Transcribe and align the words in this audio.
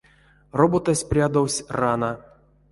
Роботась 0.51 1.03
прядовсь 1.03 1.63
рана. 1.69 2.19